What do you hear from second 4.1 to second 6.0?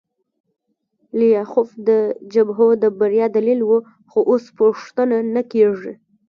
اوس پوښتنه نه کیږي